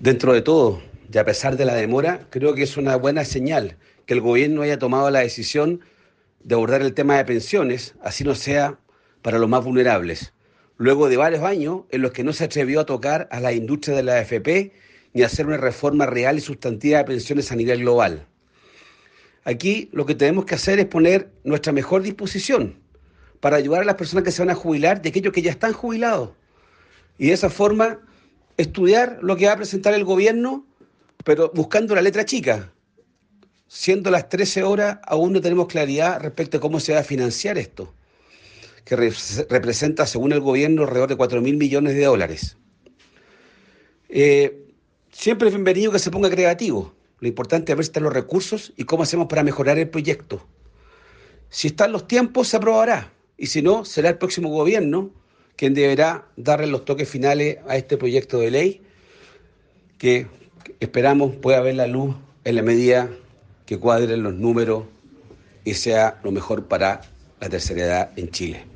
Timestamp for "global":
17.80-18.26